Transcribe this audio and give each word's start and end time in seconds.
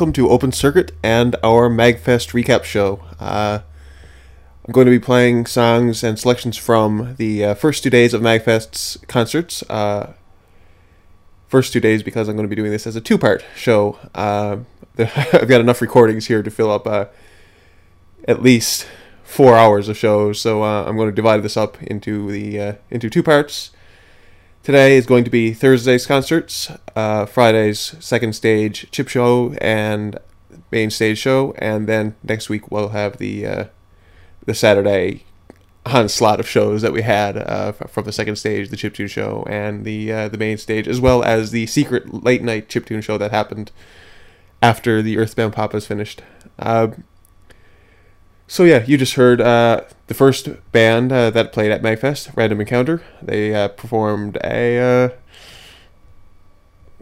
welcome 0.00 0.14
to 0.14 0.30
Open 0.30 0.50
Circuit 0.50 0.92
and 1.02 1.36
our 1.44 1.68
MagFest 1.68 2.32
recap 2.32 2.64
show. 2.64 3.04
Uh, 3.20 3.58
I'm 4.64 4.72
going 4.72 4.86
to 4.86 4.90
be 4.90 4.98
playing 4.98 5.44
songs 5.44 6.02
and 6.02 6.18
selections 6.18 6.56
from 6.56 7.16
the 7.18 7.44
uh, 7.44 7.54
first 7.54 7.82
two 7.82 7.90
days 7.90 8.14
of 8.14 8.22
MagFest's 8.22 8.96
concerts. 9.08 9.62
Uh, 9.68 10.14
first 11.48 11.74
two 11.74 11.80
days 11.80 12.02
because 12.02 12.28
I'm 12.28 12.34
going 12.34 12.46
to 12.46 12.48
be 12.48 12.56
doing 12.56 12.70
this 12.70 12.86
as 12.86 12.96
a 12.96 13.00
two 13.02 13.18
part 13.18 13.44
show. 13.54 13.98
Uh, 14.14 14.60
I've 14.98 15.48
got 15.48 15.60
enough 15.60 15.82
recordings 15.82 16.28
here 16.28 16.42
to 16.42 16.50
fill 16.50 16.70
up 16.70 16.86
uh, 16.86 17.04
at 18.26 18.42
least 18.42 18.88
four 19.22 19.54
hours 19.54 19.90
of 19.90 19.98
shows, 19.98 20.40
so 20.40 20.64
uh, 20.64 20.84
I'm 20.86 20.96
going 20.96 21.10
to 21.10 21.14
divide 21.14 21.42
this 21.42 21.58
up 21.58 21.76
into 21.82 22.32
the 22.32 22.78
into 22.88 23.10
two 23.10 23.22
parts. 23.22 23.70
Today 24.62 24.98
is 24.98 25.06
going 25.06 25.24
to 25.24 25.30
be 25.30 25.54
Thursday's 25.54 26.06
concerts, 26.06 26.70
uh, 26.94 27.24
Friday's 27.24 27.96
second 27.98 28.34
stage 28.34 28.90
chip 28.90 29.08
show 29.08 29.54
and 29.54 30.18
main 30.70 30.90
stage 30.90 31.16
show, 31.16 31.54
and 31.56 31.88
then 31.88 32.14
next 32.22 32.50
week 32.50 32.70
we'll 32.70 32.90
have 32.90 33.16
the 33.16 33.46
uh, 33.46 33.64
the 34.44 34.52
Saturday 34.52 35.24
onslaught 35.86 36.40
of 36.40 36.46
shows 36.46 36.82
that 36.82 36.92
we 36.92 37.00
had 37.00 37.38
uh, 37.38 37.72
from 37.72 38.04
the 38.04 38.12
second 38.12 38.36
stage, 38.36 38.68
the 38.68 38.76
chiptune 38.76 39.08
show, 39.08 39.46
and 39.48 39.86
the 39.86 40.12
uh, 40.12 40.28
the 40.28 40.36
main 40.36 40.58
stage, 40.58 40.86
as 40.86 41.00
well 41.00 41.24
as 41.24 41.52
the 41.52 41.66
secret 41.66 42.22
late 42.22 42.42
night 42.42 42.68
chiptune 42.68 43.02
show 43.02 43.16
that 43.16 43.30
happened 43.30 43.72
after 44.62 45.00
the 45.00 45.16
Earthbound 45.16 45.54
Papas 45.54 45.86
finished. 45.86 46.22
Uh, 46.58 46.88
so 48.50 48.64
yeah, 48.64 48.82
you 48.84 48.98
just 48.98 49.14
heard 49.14 49.40
uh, 49.40 49.82
the 50.08 50.14
first 50.14 50.48
band 50.72 51.12
uh, 51.12 51.30
that 51.30 51.52
played 51.52 51.70
at 51.70 51.82
Magfest, 51.82 52.36
Random 52.36 52.60
Encounter. 52.60 53.00
They 53.22 53.54
uh, 53.54 53.68
performed 53.68 54.38
a 54.42 55.04
uh, 55.04 55.08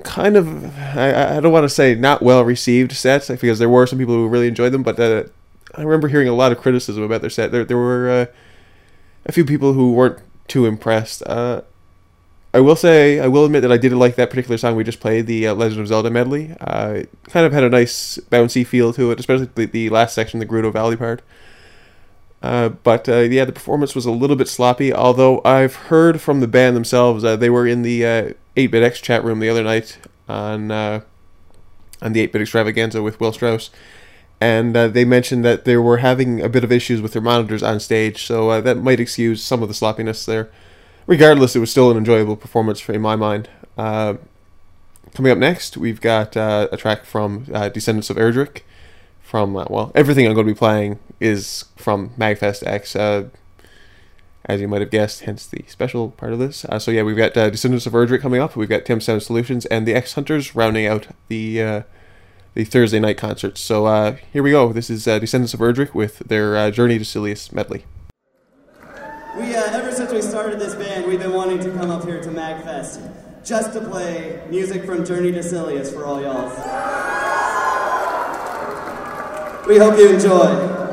kind 0.03 0.37
of 0.37 0.79
I, 0.79 1.39
I 1.39 1.41
don't 1.41 1.51
want 1.51 1.65
to 1.65 1.71
say 1.71 1.95
not 1.95 2.21
well 2.21 2.45
received 2.45 2.93
set 2.93 3.27
because 3.41 3.59
there 3.59 3.69
were 3.71 3.87
some 3.87 3.99
people 3.99 4.15
who 4.15 4.29
really 4.29 4.47
enjoyed 4.47 4.73
them, 4.73 4.83
but 4.83 5.01
uh, 5.01 5.23
I 5.75 5.85
remember 5.85 6.09
hearing 6.09 6.29
a 6.29 6.35
lot 6.35 6.53
of 6.53 6.59
criticism 6.59 7.03
about 7.03 7.23
their 7.23 7.31
set. 7.31 7.51
There 7.51 7.65
there 7.65 7.79
were 7.79 8.11
uh, 8.11 8.27
a 9.25 9.33
few 9.33 9.47
people 9.47 9.73
who 9.73 9.95
weren't 9.95 10.19
too 10.49 10.67
impressed. 10.67 11.23
I 12.55 12.61
will 12.61 12.77
say, 12.77 13.21
I 13.21 13.27
will 13.27 13.45
admit 13.45 13.61
that 13.63 13.73
I 13.73 13.77
didn't 13.77 13.99
like 13.99 14.17
that 14.17 14.31
particular 14.31 14.57
song 14.57 14.75
we 14.75 14.83
just 14.83 15.01
played, 15.01 15.27
the 15.27 15.49
uh, 15.49 15.55
Legend 15.55 15.83
of 15.83 15.89
Zelda 15.89 16.11
medley. 16.11 16.57
Uh, 16.61 17.01
it 17.01 17.11
kind 17.29 17.45
of 17.45 17.53
had 17.53 17.63
a 17.63 17.69
nice 17.69 18.19
bouncy 18.31 18.67
feel 18.67 18.93
to 18.95 19.11
it, 19.11 19.21
especially 19.21 19.51
the, 19.55 19.67
the 19.67 19.91
last 19.91 20.15
section, 20.15 20.41
the 20.41 20.47
Gerudo 20.47 20.73
Valley 20.73 20.97
part. 20.97 21.21
Uh, 22.43 22.71
but 22.71 23.07
uh, 23.07 23.19
yeah, 23.19 23.45
the 23.45 23.53
performance 23.53 23.95
was 23.95 24.07
a 24.07 24.11
little 24.11 24.37
bit 24.37 24.49
sloppy. 24.49 24.93
Although 24.95 25.43
I've 25.45 25.75
heard 25.75 26.23
from 26.23 26.41
the 26.41 26.49
band 26.49 26.75
themselves, 26.75 27.23
uh, 27.23 27.37
they 27.37 27.51
were 27.51 27.67
in 27.67 27.83
the 27.83 28.01
8-bit 28.57 28.83
X 28.83 29.01
chat 29.03 29.23
room 29.25 29.41
the 29.41 29.49
other 29.51 29.65
night 29.65 29.99
on 30.29 30.71
on 30.71 32.13
the 32.13 32.27
8-bit 32.27 32.41
extravaganza 32.41 33.03
with 33.03 33.21
Will 33.21 33.33
Strauss, 33.33 33.71
and 34.41 34.75
they 34.75 35.05
mentioned 35.05 35.45
that 35.45 35.65
they 35.65 35.77
were 35.77 35.97
having 35.97 36.41
a 36.41 36.49
bit 36.49 36.63
of 36.63 36.71
issues 36.71 37.03
with 37.03 37.13
their 37.13 37.21
monitors 37.21 37.63
on 37.63 37.81
stage, 37.81 38.25
so 38.25 38.61
that 38.61 38.77
might 38.77 39.01
excuse 39.01 39.43
some 39.43 39.63
of 39.63 39.69
the 39.69 39.75
sloppiness 39.75 40.25
there 40.25 40.49
regardless, 41.09 41.57
it 41.57 41.59
was 41.59 41.73
still 41.73 41.91
an 41.91 41.97
enjoyable 41.97 42.37
performance 42.37 42.89
in 42.89 43.01
my 43.01 43.17
mind. 43.17 43.49
Uh, 43.77 44.15
coming 45.15 45.33
up 45.33 45.39
next, 45.39 45.77
we've 45.77 46.01
got 46.01 46.37
uh, 46.37 46.69
a 46.71 46.77
track 46.77 47.05
from 47.05 47.47
uh, 47.53 47.69
Descendants 47.69 48.11
of 48.11 48.17
Erdrick. 48.17 48.61
From 49.23 49.57
uh, 49.57 49.67
well, 49.69 49.93
everything 49.95 50.27
I'm 50.27 50.33
going 50.33 50.47
to 50.47 50.55
be 50.55 50.59
playing 50.59 51.01
is 51.21 51.67
from 51.77 52.11
Magfest 52.11 52.67
X, 52.67 52.97
uh, 52.97 53.29
as 54.47 54.61
you 54.61 54.69
might 54.69 54.81
have 54.81 54.91
guessed. 54.91 55.23
Hence 55.23 55.47
the 55.47 55.65
special 55.67 56.11
part 56.13 56.33
of 56.33 56.39
this. 56.39 56.65
Uh, 56.65 56.79
so 56.79 56.91
yeah, 56.91 57.03
we've 57.03 57.17
got 57.17 57.35
Descendants 57.35 57.85
of 57.85 57.93
Erdrick 57.93 58.23
coming 58.23 58.41
up. 58.41 58.57
We've 58.57 58.71
got 58.71 58.87
Temp 58.87 59.03
Sound 59.03 59.23
Solutions 59.23 59.67
and 59.67 59.87
the 59.87 59.95
X 59.95 60.15
Hunters 60.15 60.55
rounding 60.55 60.87
out 60.87 61.09
the 61.27 61.85
the 62.55 62.65
Thursday 62.65 62.99
night 62.99 63.19
concerts. 63.19 63.61
So 63.61 64.17
here 64.33 64.43
we 64.43 64.53
go. 64.53 64.73
This 64.73 64.89
is 64.89 65.05
Descendants 65.05 65.53
of 65.53 65.61
Erdrick 65.61 65.93
with 65.93 66.21
their 66.21 66.71
Journey 66.71 66.99
to 66.99 67.05
Silius 67.05 67.53
medley. 67.53 67.85
We, 69.39 69.55
uh, 69.55 69.71
ever 69.71 69.93
since 69.93 70.11
we 70.13 70.21
started 70.21 70.59
this 70.59 70.75
band, 70.75 70.98
we've 71.09 71.19
been 71.19 71.33
wanting 71.33 71.59
to 71.59 71.71
come 71.71 71.91
up 71.91 72.05
here 72.05 72.21
to 72.21 72.29
MagFest 72.29 73.01
just 73.43 73.73
to 73.73 73.81
play 73.81 74.43
music 74.51 74.85
from 74.85 75.07
Journey 75.07 75.33
to 75.33 75.43
Silius 75.43 75.91
for 75.91 76.05
all 76.05 76.21
y'all. 76.21 76.49
We 79.67 79.79
hope 79.79 79.99
you 79.99 80.11
enjoy. 80.11 80.88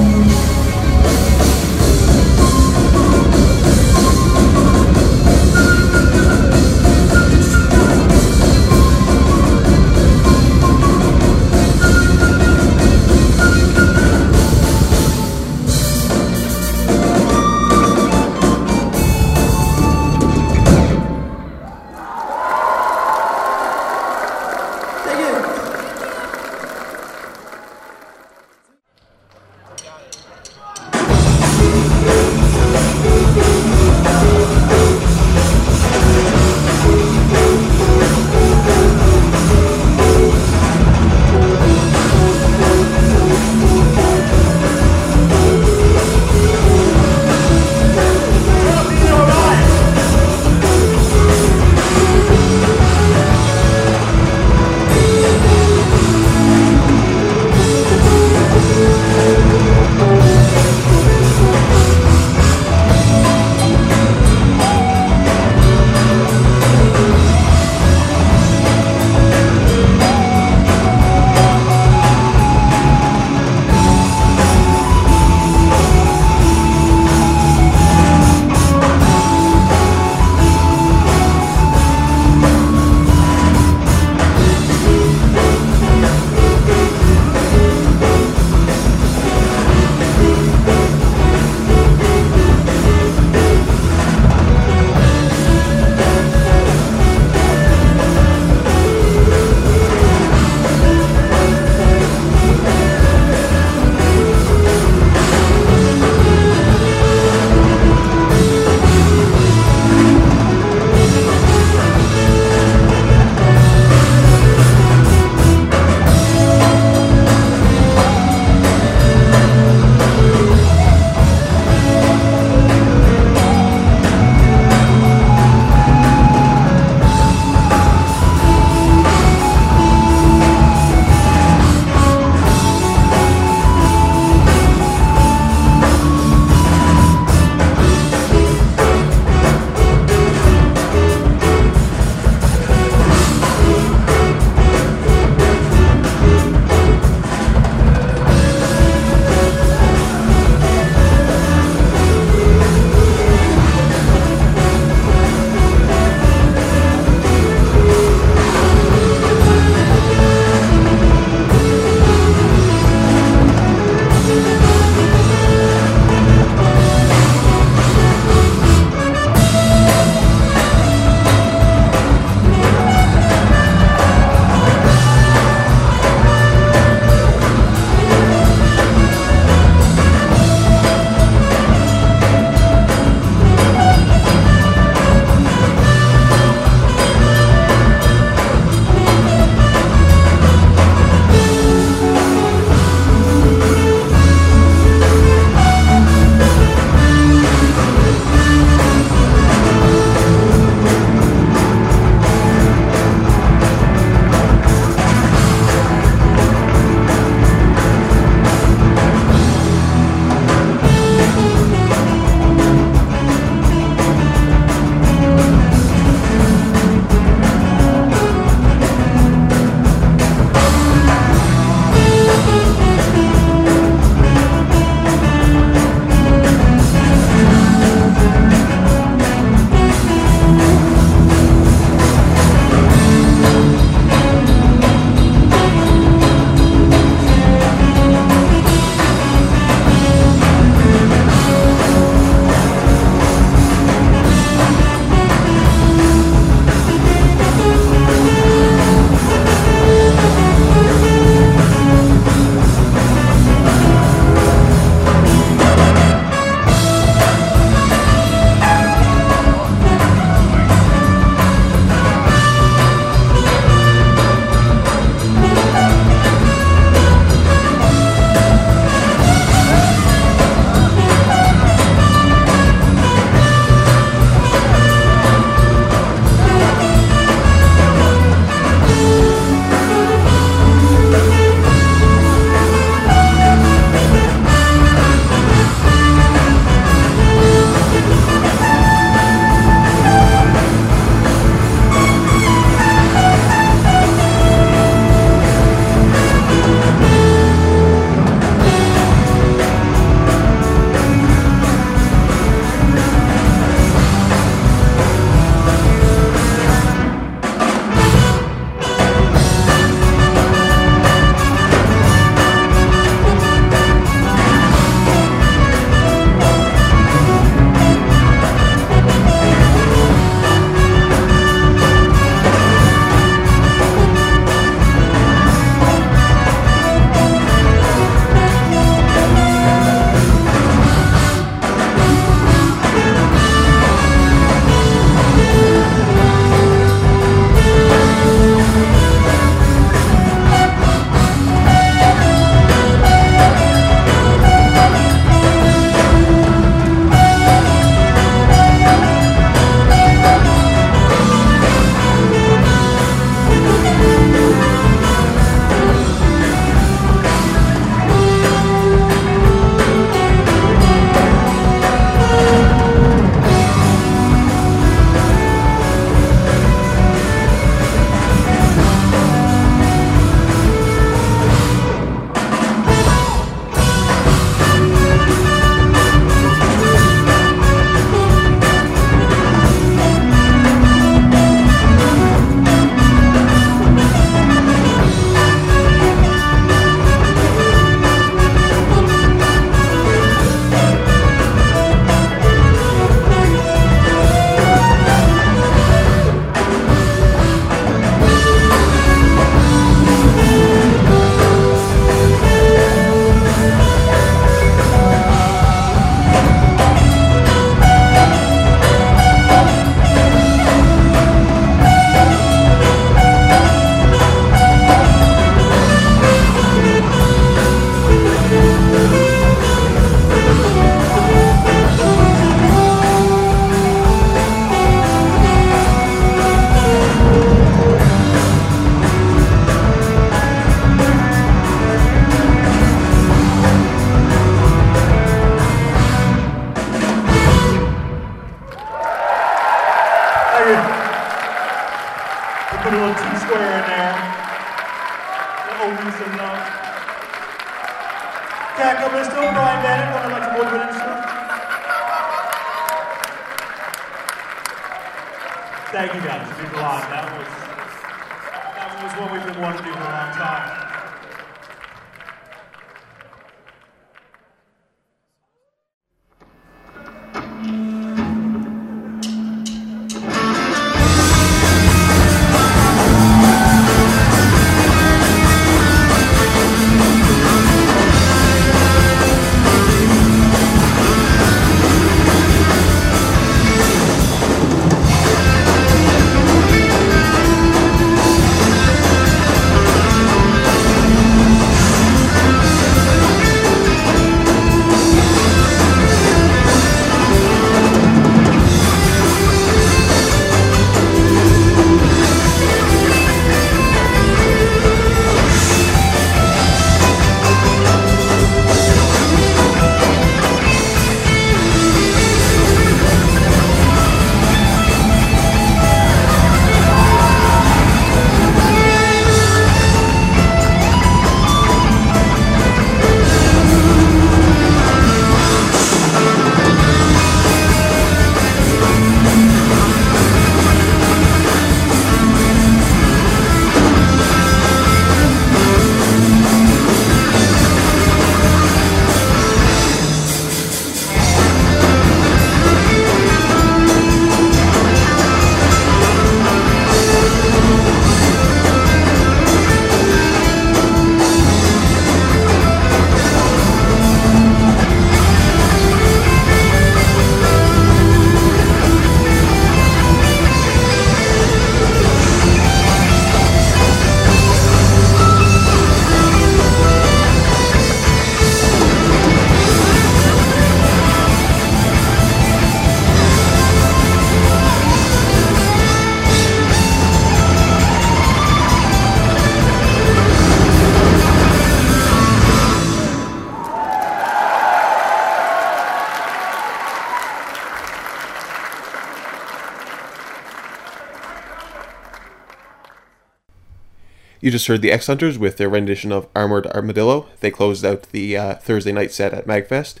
You 594.44 594.50
just 594.50 594.66
heard 594.66 594.82
the 594.82 594.92
X 594.92 595.06
Hunters 595.06 595.38
with 595.38 595.56
their 595.56 595.70
rendition 595.70 596.12
of 596.12 596.28
Armored 596.36 596.66
Armadillo. 596.66 597.28
They 597.40 597.50
closed 597.50 597.82
out 597.82 598.02
the 598.12 598.36
uh, 598.36 598.54
Thursday 598.56 598.92
night 598.92 599.10
set 599.10 599.32
at 599.32 599.46
Magfest. 599.46 600.00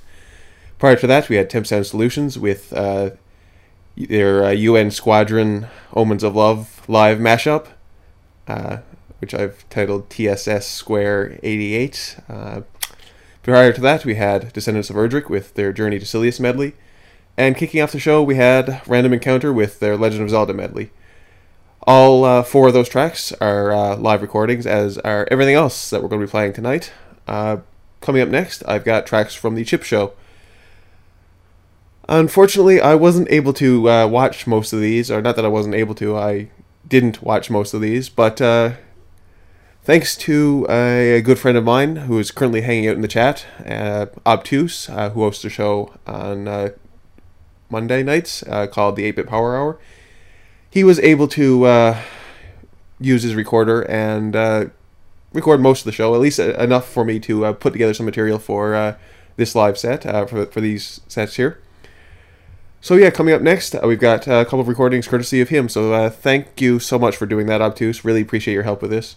Prior 0.78 0.96
to 0.96 1.06
that, 1.06 1.30
we 1.30 1.36
had 1.36 1.48
Temp 1.48 1.66
Sound 1.66 1.86
Solutions 1.86 2.38
with 2.38 2.70
uh, 2.74 3.12
their 3.96 4.44
uh, 4.44 4.50
UN 4.50 4.90
Squadron 4.90 5.68
Omens 5.94 6.22
of 6.22 6.36
Love 6.36 6.86
live 6.90 7.20
mashup, 7.20 7.68
uh, 8.46 8.80
which 9.22 9.32
I've 9.32 9.66
titled 9.70 10.10
TSS 10.10 10.68
Square 10.68 11.40
88. 11.42 12.18
Uh, 12.28 12.60
prior 13.42 13.72
to 13.72 13.80
that, 13.80 14.04
we 14.04 14.16
had 14.16 14.52
Descendants 14.52 14.90
of 14.90 14.96
Erdrick 14.96 15.30
with 15.30 15.54
their 15.54 15.72
Journey 15.72 15.98
to 15.98 16.04
Silius 16.04 16.38
medley. 16.38 16.74
And 17.38 17.56
kicking 17.56 17.80
off 17.80 17.92
the 17.92 17.98
show, 17.98 18.22
we 18.22 18.34
had 18.34 18.82
Random 18.86 19.14
Encounter 19.14 19.54
with 19.54 19.80
their 19.80 19.96
Legend 19.96 20.22
of 20.22 20.28
Zelda 20.28 20.52
medley. 20.52 20.90
All 21.86 22.24
uh, 22.24 22.42
four 22.42 22.68
of 22.68 22.74
those 22.74 22.88
tracks 22.88 23.30
are 23.42 23.70
uh, 23.70 23.96
live 23.96 24.22
recordings, 24.22 24.66
as 24.66 24.96
are 24.98 25.28
everything 25.30 25.54
else 25.54 25.90
that 25.90 26.02
we're 26.02 26.08
going 26.08 26.22
to 26.22 26.26
be 26.26 26.30
playing 26.30 26.54
tonight. 26.54 26.90
Uh, 27.28 27.58
coming 28.00 28.22
up 28.22 28.30
next, 28.30 28.62
I've 28.66 28.84
got 28.84 29.06
tracks 29.06 29.34
from 29.34 29.54
the 29.54 29.64
Chip 29.66 29.82
Show. 29.82 30.14
Unfortunately, 32.08 32.80
I 32.80 32.94
wasn't 32.94 33.30
able 33.30 33.52
to 33.54 33.90
uh, 33.90 34.06
watch 34.06 34.46
most 34.46 34.72
of 34.72 34.80
these, 34.80 35.10
or 35.10 35.20
not 35.20 35.36
that 35.36 35.44
I 35.44 35.48
wasn't 35.48 35.74
able 35.74 35.94
to, 35.96 36.16
I 36.16 36.48
didn't 36.88 37.22
watch 37.22 37.50
most 37.50 37.74
of 37.74 37.82
these, 37.82 38.08
but 38.08 38.40
uh, 38.40 38.72
thanks 39.82 40.16
to 40.16 40.66
a, 40.70 41.20
good 41.20 41.38
friend 41.38 41.58
of 41.58 41.64
mine 41.64 41.96
who 41.96 42.18
is 42.18 42.30
currently 42.30 42.62
hanging 42.62 42.88
out 42.88 42.96
in 42.96 43.02
the 43.02 43.08
chat, 43.08 43.44
uh, 43.66 44.06
Obtuse, 44.24 44.86
who 44.86 45.20
hosts 45.20 45.44
a 45.44 45.50
show 45.50 45.92
on 46.06 46.72
Monday 47.68 48.02
nights 48.02 48.42
called 48.70 48.96
the 48.96 49.04
8 49.04 49.16
Bit 49.16 49.26
Power 49.26 49.54
Hour 49.54 49.78
he 50.74 50.82
was 50.82 50.98
able 50.98 51.28
to 51.28 51.66
uh, 51.66 52.02
use 52.98 53.22
his 53.22 53.36
recorder 53.36 53.82
and 53.82 54.34
uh, 54.34 54.64
record 55.32 55.60
most 55.60 55.82
of 55.82 55.84
the 55.84 55.92
show, 55.92 56.16
at 56.16 56.20
least 56.20 56.40
enough 56.40 56.88
for 56.88 57.04
me 57.04 57.20
to 57.20 57.44
uh, 57.44 57.52
put 57.52 57.72
together 57.72 57.94
some 57.94 58.04
material 58.04 58.40
for 58.40 58.74
uh, 58.74 58.96
this 59.36 59.54
live 59.54 59.78
set 59.78 60.04
uh, 60.04 60.26
for 60.26 60.46
for 60.46 60.60
these 60.60 61.00
sets 61.06 61.36
here. 61.36 61.60
So 62.80 62.96
yeah, 62.96 63.10
coming 63.10 63.32
up 63.34 63.40
next, 63.40 63.76
uh, 63.76 63.82
we've 63.84 64.00
got 64.00 64.26
a 64.26 64.44
couple 64.44 64.58
of 64.58 64.66
recordings 64.66 65.06
courtesy 65.06 65.40
of 65.40 65.48
him. 65.48 65.68
So 65.68 66.10
thank 66.10 66.60
you 66.60 66.80
so 66.80 66.98
much 66.98 67.16
for 67.16 67.24
doing 67.24 67.46
that, 67.46 67.62
Obtuse. 67.62 68.04
Really 68.04 68.22
appreciate 68.22 68.54
your 68.54 68.64
help 68.64 68.82
with 68.82 68.90
this. 68.90 69.14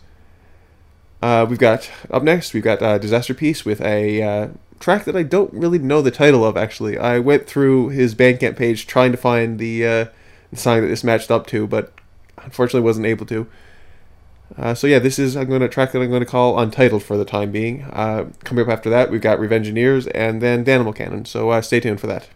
we've 1.24 1.58
got 1.58 1.90
up 2.12 2.22
next, 2.22 2.54
we've 2.54 2.64
got 2.64 3.02
Disaster 3.02 3.34
Piece 3.34 3.66
with 3.66 3.82
a 3.82 4.52
track 4.80 5.06
that 5.06 5.16
I 5.16 5.24
don't 5.24 5.52
really 5.54 5.80
know 5.80 6.04
the 6.04 6.12
title 6.12 6.46
of. 6.46 6.56
Actually, 6.56 7.00
I 7.00 7.18
went 7.18 7.48
through 7.48 7.90
his 7.90 8.14
Bandcamp 8.14 8.58
page 8.58 8.86
trying 8.86 9.12
to 9.12 9.18
find 9.18 9.58
the 9.58 10.10
song 10.56 10.82
that 10.82 10.88
this 10.88 11.04
matched 11.04 11.32
up 11.32 11.48
to, 11.48 11.68
but 11.68 11.94
unfortunately 12.38 12.86
wasn't 12.86 13.06
able 13.06 13.26
to. 13.26 13.48
Uh, 14.58 14.74
so 14.74 14.88
yeah, 14.88 15.00
this 15.00 15.20
is 15.20 15.36
I'm 15.36 15.48
going 15.48 15.62
to 15.62 15.68
track 15.68 15.92
that 15.92 16.02
I'm 16.02 16.10
going 16.10 16.22
to 16.22 16.26
call 16.26 16.58
Untitled 16.58 17.04
for 17.04 17.18
the 17.18 17.26
time 17.26 17.52
being. 17.52 17.84
Uh, 17.84 18.30
coming 18.44 18.64
up 18.64 18.72
after 18.72 18.90
that, 18.90 19.12
we've 19.12 19.22
got 19.22 19.40
Revengineers 19.40 20.10
and 20.16 20.42
then 20.42 20.64
Danimal 20.64 20.96
Cannon. 20.96 21.26
So 21.26 21.50
uh, 21.50 21.62
stay 21.62 21.80
tuned 21.80 22.00
for 22.00 22.08
that. 22.08 22.30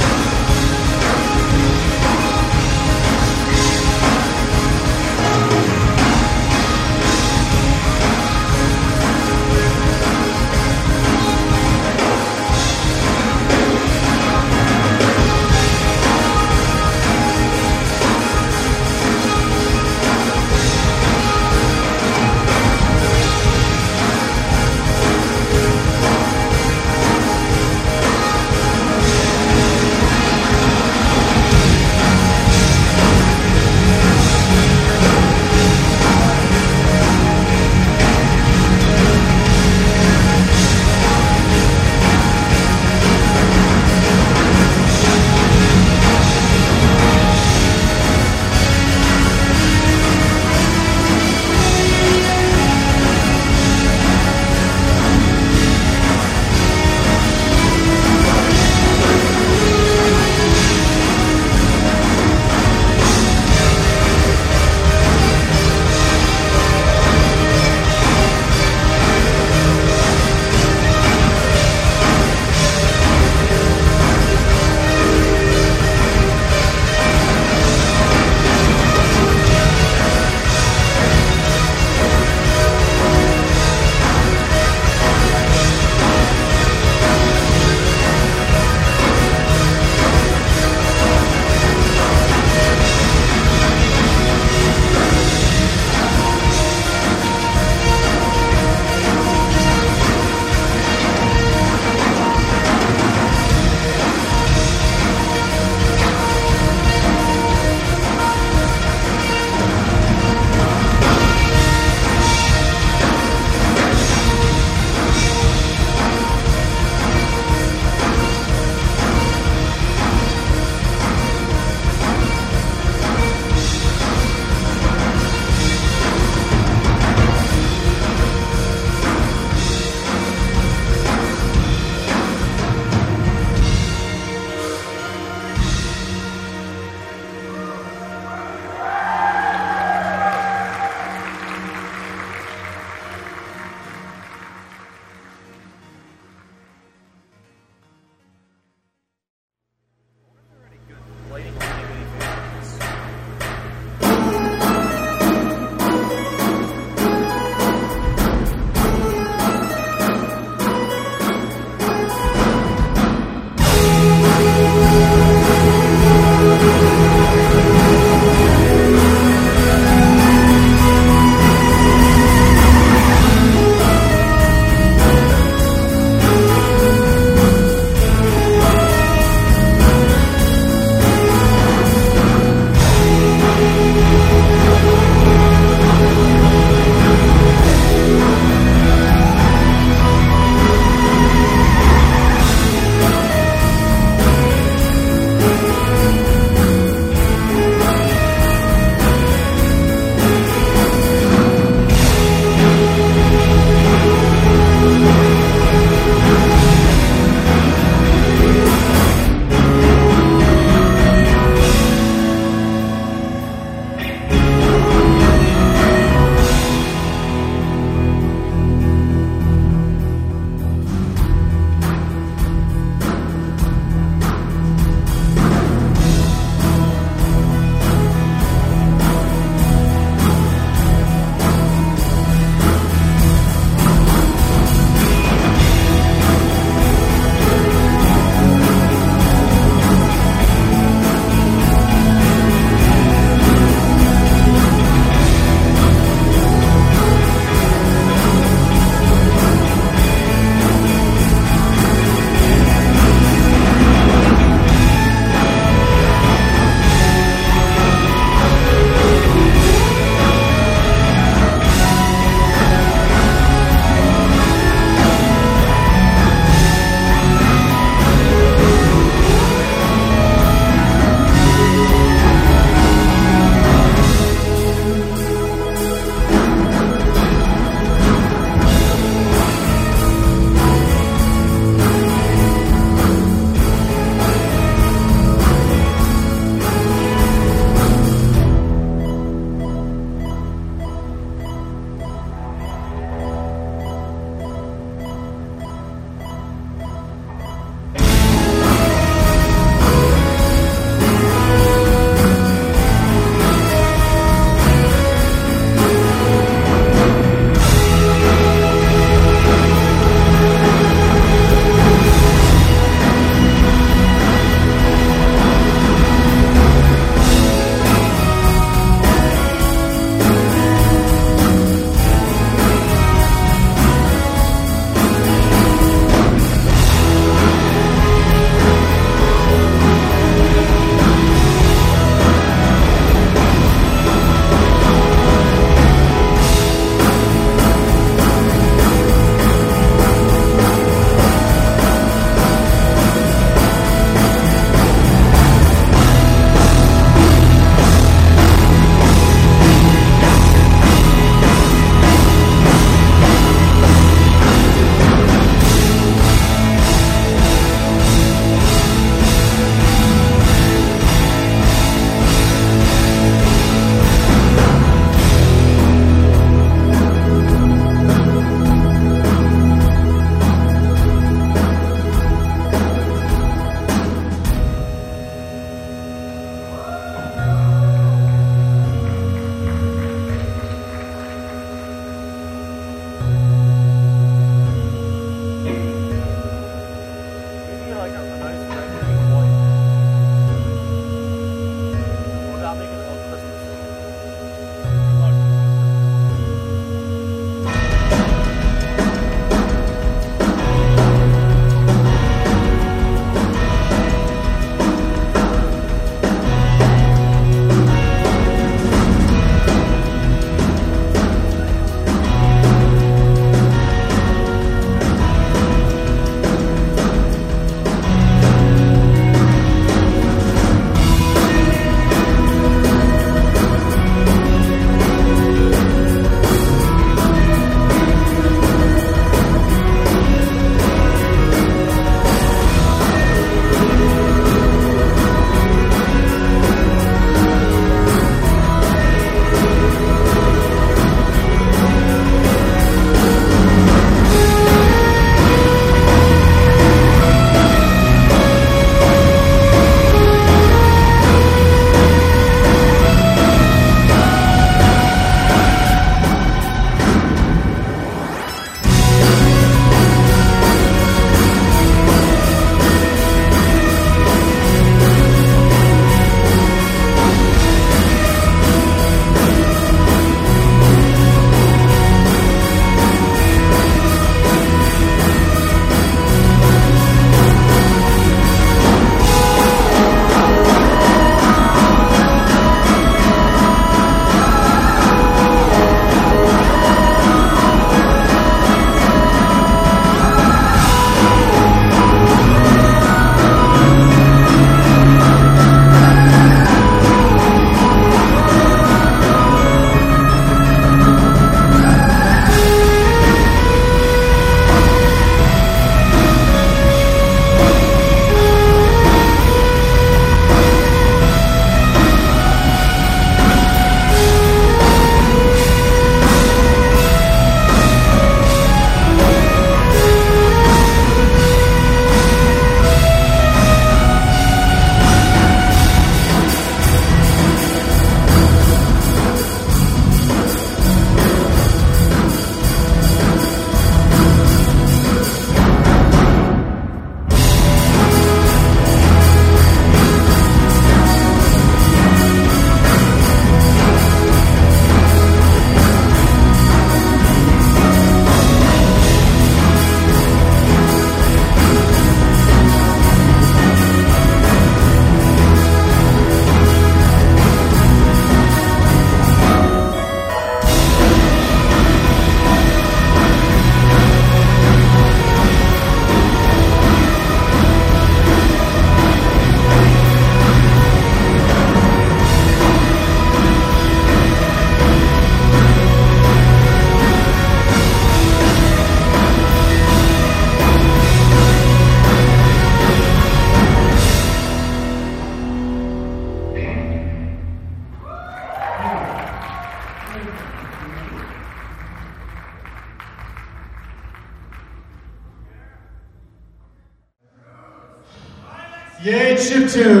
Makeshift 599.73 600.00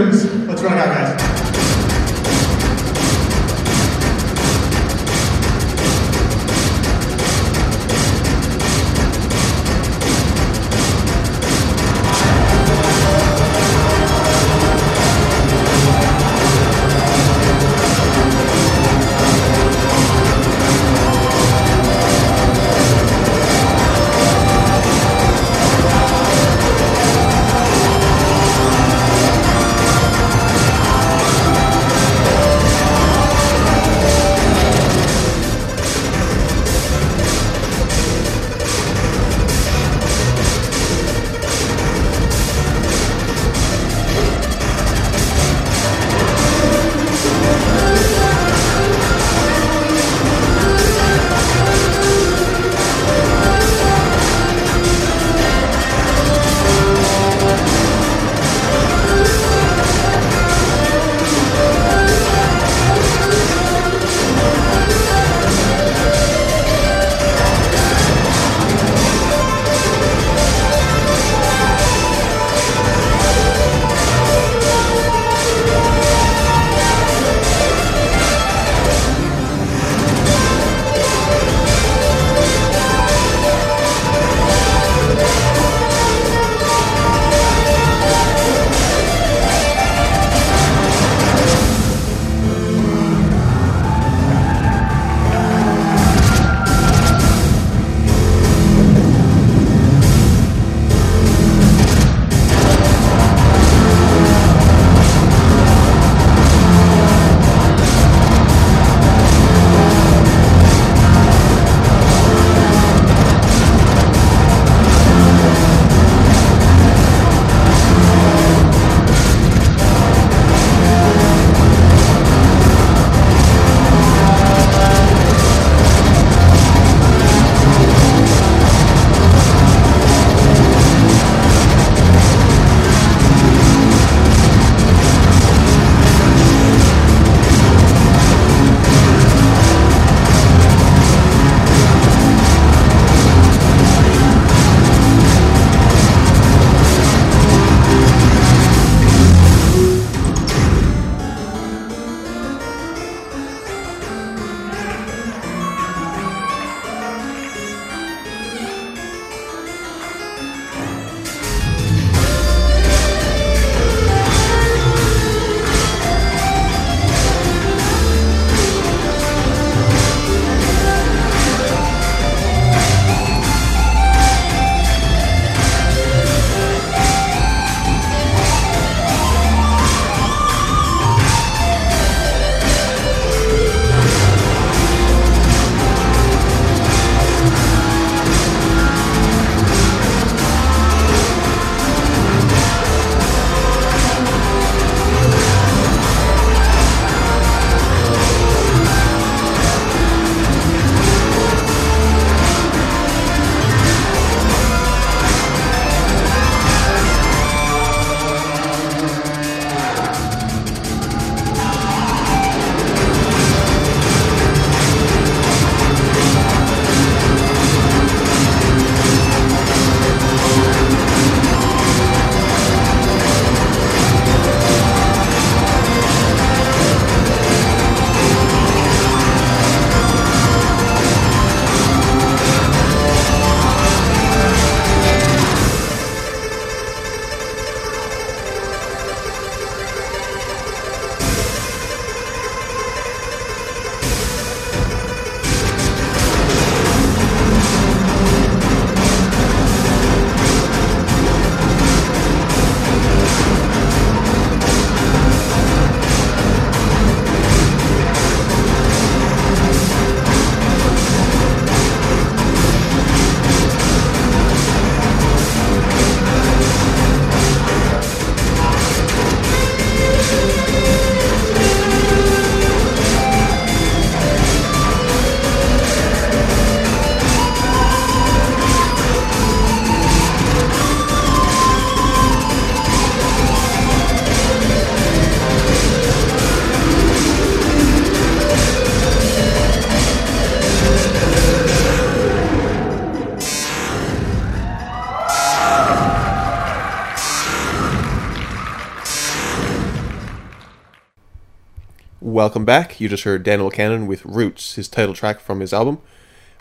welcome 302.41 302.65
back. 302.65 302.99
You 302.99 303.07
just 303.07 303.23
heard 303.23 303.43
Daniel 303.43 303.69
Cannon 303.69 304.07
with 304.07 304.25
Roots, 304.25 304.73
his 304.73 304.87
title 304.87 305.13
track 305.13 305.39
from 305.39 305.59
his 305.59 305.73
album, 305.73 305.99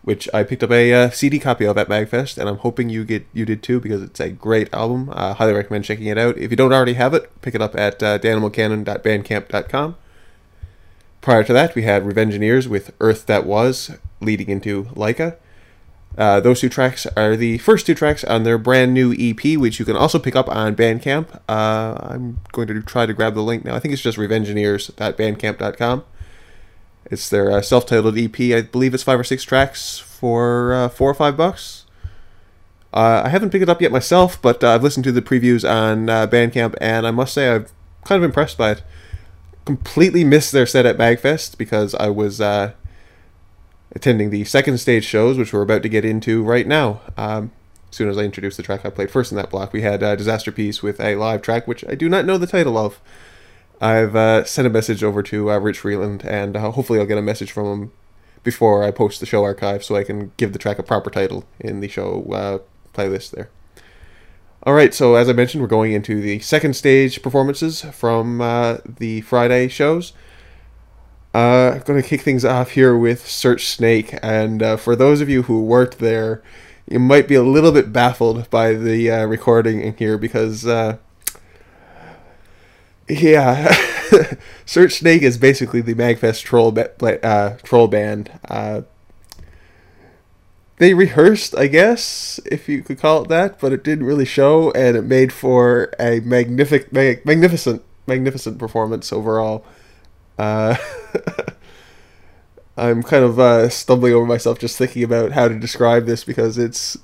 which 0.03 0.29
I 0.35 0.43
picked 0.43 0.63
up 0.63 0.71
a 0.71 0.93
uh, 0.93 1.09
CD 1.09 1.39
copy 1.39 1.65
of 1.65 1.79
at 1.79 1.89
Magfest, 1.89 2.37
and 2.37 2.51
I'm 2.51 2.59
hoping 2.59 2.91
you 2.91 3.03
get 3.03 3.27
you 3.33 3.47
did 3.47 3.63
too 3.63 3.81
because 3.81 4.03
it's 4.03 4.21
a 4.21 4.29
great 4.29 4.69
album. 4.75 5.09
I 5.11 5.33
highly 5.33 5.55
recommend 5.55 5.87
checking 5.87 6.05
it 6.05 6.19
out. 6.19 6.37
If 6.37 6.51
you 6.51 6.57
don't 6.59 6.75
already 6.75 6.93
have 6.95 7.15
it, 7.15 7.31
pick 7.41 7.55
it 7.55 7.63
up 7.63 7.75
at 7.77 8.03
uh, 8.03 8.19
danielcannon.bandcamp.com. 8.19 9.97
Prior 11.23 11.45
to 11.45 11.53
that, 11.55 11.75
we 11.75 11.85
had 11.85 12.03
Revengineers 12.03 12.67
with 12.67 12.93
Earth 13.01 13.25
That 13.25 13.47
Was, 13.47 13.97
leading 14.21 14.51
into 14.51 14.85
Leica. 14.95 15.37
Uh, 16.19 16.41
those 16.41 16.61
two 16.61 16.69
tracks 16.69 17.07
are 17.17 17.37
the 17.37 17.59
first 17.59 17.87
two 17.87 17.95
tracks 17.95 18.25
on 18.25 18.43
their 18.43 18.59
brand 18.59 18.93
new 18.93 19.15
EP, 19.19 19.57
which 19.57 19.79
you 19.79 19.85
can 19.85 19.97
also 19.97 20.19
pick 20.19 20.35
up 20.35 20.49
on 20.49 20.75
Bandcamp. 20.75 21.41
Uh, 21.49 21.97
I'm 22.01 22.41
going 22.53 22.69
to 22.69 22.83
try 22.83 23.07
to 23.07 23.15
grab 23.15 23.35
the 23.35 23.43
link 23.43 23.65
now. 23.65 23.75
I 23.75 23.79
think 23.81 23.93
it's 23.93 24.03
just 24.03 24.19
revengineers.bandcamp.com. 24.19 26.05
It's 27.07 27.29
their 27.29 27.51
uh, 27.51 27.63
self-titled 27.63 28.19
EP. 28.19 28.41
I 28.41 28.63
believe 28.63 28.93
it's 28.93 29.03
five 29.03 29.19
or 29.19 29.25
six 29.25 29.45
tracks 29.45 29.99
for 29.99 30.73
uh, 30.75 30.89
four 30.89 31.11
or 31.11 31.15
five 31.15 31.37
bucks. 31.37 31.87
Uh, 32.93 33.23
I 33.25 33.29
haven't 33.29 33.51
picked 33.51 33.63
it 33.63 33.69
up 33.69 33.81
yet 33.81 33.93
myself, 33.93 34.41
but 34.43 34.63
uh, 34.65 34.75
I've 34.75 34.83
listened 34.83 35.05
to 35.05 35.13
the 35.13 35.23
previews 35.23 35.69
on 35.69 36.07
Bandcamp, 36.07 36.75
and 36.81 37.07
I 37.07 37.13
must 37.13 37.33
say 37.33 37.55
I'm 37.55 37.67
kind 38.05 38.19
of 38.19 38.25
impressed 38.25 38.59
by 38.59 38.73
it. 38.73 38.83
Completely 39.65 40.25
missed 40.25 40.51
their 40.51 40.67
set 40.67 40.87
at 40.87 40.99
Magfest 40.99 41.57
because 41.57 41.95
I 41.95 42.09
was 42.09 42.41
attending 43.93 44.31
the 44.31 44.45
second 44.45 44.79
stage 44.79 45.05
shows, 45.05 45.37
which 45.37 45.53
we're 45.53 45.63
about 45.63 45.83
to 45.83 45.89
get 45.89 46.05
into 46.05 46.43
right 46.43 46.67
now. 46.67 47.01
Um, 47.17 47.53
as 47.91 47.97
soon 47.97 48.09
as 48.09 48.17
I 48.17 48.23
introduced 48.23 48.57
the 48.57 48.63
track 48.63 48.87
I 48.87 48.91
played 48.91 49.11
first 49.11 49.33
in 49.33 49.37
that 49.37 49.51
block, 49.51 49.73
we 49.73 49.83
had 49.83 50.03
uh, 50.03 50.17
Disasterpeace 50.17 50.83
with 50.83 51.01
a 51.01 51.17
live 51.17 51.43
track, 51.43 51.67
which 51.67 51.85
I 51.89 51.95
do 51.95 52.09
not 52.09 52.25
know 52.25 52.39
the 52.39 52.47
title 52.47 52.79
of. 52.79 53.01
I've 53.81 54.15
uh, 54.15 54.45
sent 54.45 54.67
a 54.67 54.71
message 54.71 55.03
over 55.03 55.23
to 55.25 55.51
uh, 55.51 55.59
Rich 55.59 55.81
Vreeland, 55.81 56.25
and 56.25 56.57
uh, 56.57 56.71
hopefully 56.71 57.01
I'll 57.01 57.07
get 57.07 57.19
a 57.19 57.23
message 57.23 57.51
from 57.51 57.67
him 57.67 57.93
before 58.43 58.85
I 58.85 58.91
post 58.91 59.21
the 59.21 59.27
show 59.27 59.43
archive 59.43 59.85
so 59.85 59.97
I 59.97 60.05
can 60.05 60.33
give 60.37 60.53
the 60.53 60.59
track 60.59 60.79
a 60.79 60.83
proper 60.83 61.11
title 61.11 61.45
in 61.59 61.81
the 61.81 61.89
show 61.89 62.31
uh, 62.33 62.59
playlist 62.95 63.31
there. 63.33 63.51
Alright, 64.67 64.93
so 64.93 65.15
as 65.15 65.29
I 65.29 65.33
mentioned, 65.33 65.63
we're 65.63 65.69
going 65.69 65.93
into 65.93 66.21
the 66.21 66.39
second 66.41 66.75
stage 66.75 67.23
performances 67.23 67.81
from 67.81 68.43
uh, 68.43 68.79
the 68.85 69.23
Friday 69.23 69.69
shows. 69.69 70.13
Uh, 71.33 71.73
I'm 71.75 71.83
going 71.83 72.03
to 72.03 72.09
kick 72.09 72.23
things 72.23 72.45
off 72.45 72.73
here 72.73 72.97
with 72.97 73.29
Search 73.29 73.67
Snake, 73.67 74.19
and 74.21 74.63
uh, 74.63 74.77
for 74.77 74.97
those 74.97 75.21
of 75.21 75.29
you 75.29 75.43
who 75.45 75.63
weren't 75.63 75.99
there, 75.99 76.43
you 76.89 76.99
might 76.99 77.29
be 77.29 77.37
a 77.37 77.43
little 77.43 77.71
bit 77.71 77.93
baffled 77.93 78.51
by 78.51 78.73
the 78.73 79.09
uh, 79.11 79.27
recording 79.27 79.81
in 79.81 79.95
here 79.97 80.19
because, 80.19 80.67
uh, 80.67 80.97
yeah, 83.09 83.73
Search 84.67 84.95
Snake 84.95 85.23
is 85.23 85.39
basically 85.39 85.81
the 85.81 85.95
Magfest 85.95 86.43
troll 86.43 86.73
ba- 86.73 87.25
uh, 87.25 87.59
troll 87.63 87.87
band. 87.87 88.33
Uh, 88.49 88.83
they 90.79 90.95
rehearsed, 90.95 91.55
I 91.57 91.69
guess, 91.69 92.41
if 92.47 92.69
you 92.69 92.83
could 92.83 92.99
call 92.99 93.23
it 93.23 93.29
that, 93.29 93.61
but 93.61 93.73
it 93.73 93.85
didn't 93.85 94.07
really 94.07 94.25
show, 94.25 94.73
and 94.73 94.97
it 94.97 95.03
made 95.03 95.33
for 95.33 95.93
a 96.01 96.19
magnific- 96.21 96.93
mag- 96.93 97.25
magnificent, 97.25 97.83
magnificent 98.09 98.59
performance 98.59 99.13
overall. 99.13 99.65
Uh, 100.41 100.75
I'm 102.79 103.03
kind 103.03 103.25
of 103.25 103.39
uh, 103.39 103.69
stumbling 103.69 104.15
over 104.15 104.25
myself 104.25 104.59
just 104.59 104.79
thinking 104.79 105.05
about 105.05 105.33
how 105.33 105.49
to 105.49 105.59
describe 105.59 106.07
this 106.07 106.25
because 106.25 106.57
it's 106.57 106.97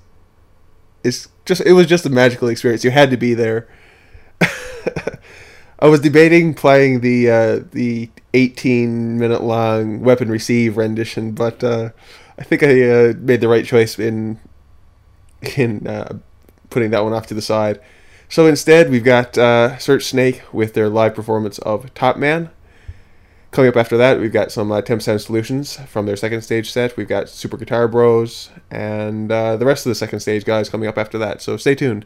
it's 1.05 1.29
just 1.45 1.61
it 1.67 1.75
was 1.75 1.87
just 1.87 2.07
a 2.07 2.11
magical 2.11 2.49
experience. 2.49 2.83
You 2.83 2.93
had 2.93 3.11
to 3.11 3.19
be 3.19 3.35
there. 3.35 3.69
I 5.79 5.89
was 5.89 6.01
debating 6.01 6.55
playing 6.55 7.01
the 7.01 7.31
uh, 7.31 7.61
the 7.73 8.09
18 8.33 9.19
minute 9.19 9.43
long 9.43 10.01
weapon 10.01 10.31
receive 10.31 10.79
rendition, 10.79 11.33
but 11.33 11.63
uh, 11.63 11.91
I 12.39 12.43
think 12.43 12.63
I 12.63 12.89
uh, 12.89 13.13
made 13.19 13.43
the 13.43 13.49
right 13.49 13.67
choice 13.67 13.99
in 13.99 14.39
in 15.59 15.87
uh, 15.87 16.19
putting 16.71 16.91
that 16.93 17.05
one 17.05 17.13
off 17.13 17.27
to 17.27 17.35
the 17.35 17.43
side. 17.43 17.81
So 18.31 18.47
instead, 18.47 18.89
we've 18.89 19.05
got 19.05 19.37
uh, 19.37 19.77
Search 19.77 20.05
Snake 20.05 20.43
with 20.55 20.73
their 20.73 20.89
live 20.89 21.15
performance 21.15 21.59
of 21.59 21.93
Top 21.93 22.17
Man. 22.17 22.51
Coming 23.57 23.71
up 23.71 23.77
after 23.79 23.97
that, 23.97 24.21
we've 24.21 24.35
got 24.35 24.53
some 24.53 24.71
uh, 24.71 24.83
Temp 24.83 25.01
Sound 25.01 25.23
Solutions 25.23 25.79
from 25.87 26.05
their 26.05 26.15
second 26.15 26.43
stage 26.43 26.71
set. 26.71 26.95
We've 26.99 27.09
got 27.09 27.31
Super 27.31 27.57
Guitar 27.57 27.89
Bros, 27.89 28.51
and 28.71 29.33
uh, 29.33 29.57
the 29.57 29.65
rest 29.65 29.87
of 29.87 29.91
the 29.91 29.95
second 29.95 30.21
stage 30.21 30.45
guys 30.45 30.69
coming 30.69 30.87
up 30.87 30.99
after 30.99 31.17
that. 31.17 31.41
So 31.41 31.57
stay 31.57 31.75
tuned. 31.75 32.05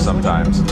Sometimes. 0.00 0.69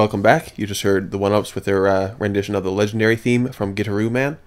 Welcome 0.00 0.22
back. 0.22 0.56
You 0.56 0.66
just 0.66 0.80
heard 0.80 1.10
the 1.10 1.18
One 1.18 1.34
Ups 1.34 1.54
with 1.54 1.66
their 1.66 1.86
uh, 1.86 2.14
rendition 2.18 2.54
of 2.54 2.64
the 2.64 2.72
legendary 2.72 3.16
theme 3.16 3.48
from 3.48 3.74
Gitaroo 3.74 4.10
Man. 4.10 4.38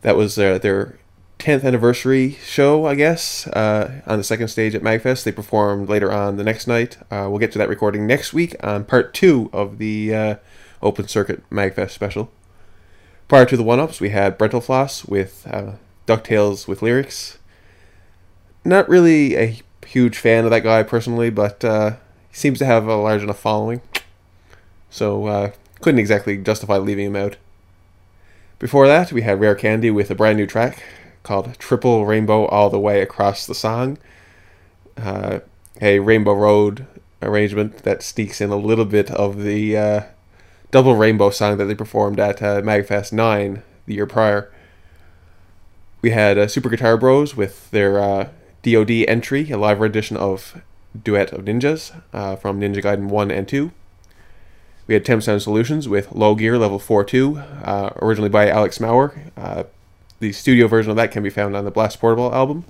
That 0.00 0.16
was 0.16 0.36
uh, 0.36 0.58
their 0.58 0.98
10th 1.38 1.62
anniversary 1.62 2.32
show, 2.42 2.84
I 2.84 2.96
guess, 2.96 3.46
uh, 3.46 4.02
on 4.06 4.18
the 4.18 4.24
second 4.24 4.48
stage 4.48 4.74
at 4.74 4.82
Magfest. 4.82 5.22
They 5.22 5.30
performed 5.30 5.88
later 5.88 6.10
on 6.10 6.36
the 6.36 6.42
next 6.42 6.66
night. 6.66 6.98
Uh, 7.12 7.28
we'll 7.30 7.38
get 7.38 7.52
to 7.52 7.58
that 7.58 7.68
recording 7.68 8.08
next 8.08 8.32
week 8.32 8.56
on 8.60 8.84
part 8.84 9.14
two 9.14 9.50
of 9.52 9.78
the 9.78 10.12
uh, 10.12 10.34
Open 10.82 11.06
Circuit 11.06 11.48
Magfest 11.48 11.90
special. 11.90 12.28
Prior 13.28 13.46
to 13.46 13.56
the 13.56 13.62
One 13.62 13.78
Ups, 13.78 14.00
we 14.00 14.08
had 14.08 14.36
Brentalfloss 14.36 15.08
with 15.08 15.46
uh, 15.48 15.74
DuckTales 16.08 16.66
with 16.66 16.82
lyrics. 16.82 17.38
Not 18.64 18.88
really 18.88 19.36
a 19.36 19.60
huge 19.86 20.18
fan 20.18 20.44
of 20.44 20.50
that 20.50 20.64
guy 20.64 20.82
personally, 20.82 21.30
but 21.30 21.64
uh, 21.64 21.92
he 22.28 22.36
seems 22.36 22.58
to 22.58 22.66
have 22.66 22.88
a 22.88 22.96
large 22.96 23.22
enough 23.22 23.38
following. 23.38 23.80
So, 24.90 25.26
uh, 25.26 25.50
couldn't 25.80 26.00
exactly 26.00 26.36
justify 26.38 26.78
leaving 26.78 27.06
him 27.06 27.16
out. 27.16 27.36
Before 28.58 28.86
that, 28.86 29.12
we 29.12 29.22
had 29.22 29.40
Rare 29.40 29.54
Candy 29.54 29.90
with 29.90 30.10
a 30.10 30.14
brand 30.14 30.38
new 30.38 30.46
track 30.46 30.82
called 31.22 31.58
Triple 31.58 32.06
Rainbow 32.06 32.46
All 32.46 32.70
the 32.70 32.80
Way 32.80 33.00
Across 33.00 33.46
the 33.46 33.54
Song. 33.54 33.98
Uh, 34.96 35.40
a 35.80 36.00
Rainbow 36.00 36.32
Road 36.32 36.86
arrangement 37.22 37.78
that 37.84 38.02
sneaks 38.02 38.40
in 38.40 38.50
a 38.50 38.56
little 38.56 38.84
bit 38.84 39.10
of 39.10 39.42
the 39.42 39.76
uh, 39.76 40.00
Double 40.70 40.96
Rainbow 40.96 41.30
song 41.30 41.56
that 41.58 41.66
they 41.66 41.74
performed 41.74 42.18
at 42.18 42.42
uh, 42.42 42.60
Magfest 42.62 43.12
9 43.12 43.62
the 43.86 43.94
year 43.94 44.06
prior. 44.06 44.52
We 46.02 46.10
had 46.10 46.38
uh, 46.38 46.48
Super 46.48 46.68
Guitar 46.68 46.96
Bros 46.96 47.36
with 47.36 47.70
their 47.70 47.98
uh, 47.98 48.28
DoD 48.62 48.90
entry, 49.08 49.50
a 49.50 49.56
live 49.56 49.80
rendition 49.80 50.16
of 50.16 50.60
Duet 51.00 51.32
of 51.32 51.44
Ninjas 51.44 52.00
uh, 52.12 52.36
from 52.36 52.60
Ninja 52.60 52.82
Gaiden 52.82 53.08
1 53.08 53.30
and 53.30 53.48
2. 53.48 53.72
We 54.88 54.94
had 54.94 55.04
Temp 55.04 55.22
Sound 55.22 55.42
Solutions 55.42 55.86
with 55.86 56.12
Low 56.12 56.34
Gear 56.34 56.56
Level 56.56 56.78
4 56.78 57.04
2, 57.04 57.36
uh, 57.36 57.90
originally 58.00 58.30
by 58.30 58.48
Alex 58.48 58.78
Mauer. 58.78 59.30
Uh, 59.36 59.64
the 60.18 60.32
studio 60.32 60.66
version 60.66 60.90
of 60.90 60.96
that 60.96 61.12
can 61.12 61.22
be 61.22 61.28
found 61.28 61.54
on 61.54 61.66
the 61.66 61.70
Blast 61.70 62.00
Portable 62.00 62.34
album. 62.34 62.64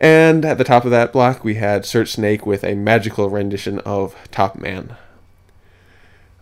And 0.00 0.44
at 0.44 0.58
the 0.58 0.64
top 0.64 0.84
of 0.84 0.90
that 0.90 1.12
block, 1.12 1.44
we 1.44 1.54
had 1.54 1.86
Search 1.86 2.10
Snake 2.10 2.44
with 2.44 2.64
a 2.64 2.74
magical 2.74 3.30
rendition 3.30 3.78
of 3.80 4.16
Top 4.32 4.56
Man. 4.56 4.96